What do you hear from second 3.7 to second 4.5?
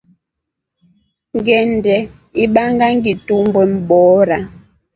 mboora.